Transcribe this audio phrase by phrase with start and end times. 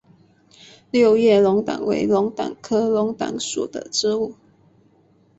[0.89, 4.33] 六叶龙胆为龙胆科龙胆属的植物。